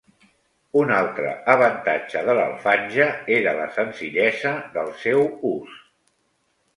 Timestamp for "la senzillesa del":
3.59-4.89